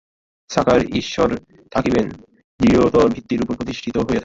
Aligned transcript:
সাকার 0.49 0.81
ঈশ্বর 0.93 1.29
থাকিবেন, 1.71 2.07
দৃঢ়তর 2.59 3.07
ভিত্তির 3.09 3.41
উপর 3.41 3.55
প্রতিষ্ঠিত 3.55 3.95
হইয়া 3.97 4.05
থাকিবেন। 4.05 4.19